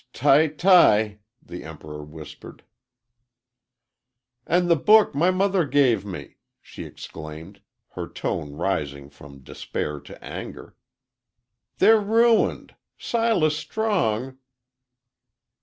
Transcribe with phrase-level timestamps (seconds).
[0.13, 2.63] "T y ty!" the Emperor whispered.
[4.47, 10.23] "An' the book my mother gave me!" she exclaimed, her tone rising from despair to
[10.23, 10.75] anger.
[11.77, 14.39] "They're ruined Silas Strong!"